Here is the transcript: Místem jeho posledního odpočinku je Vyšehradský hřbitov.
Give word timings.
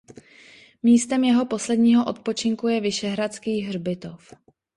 Místem 0.83 1.23
jeho 1.23 1.45
posledního 1.45 2.05
odpočinku 2.05 2.67
je 2.67 2.81
Vyšehradský 2.81 3.61
hřbitov. 3.61 4.31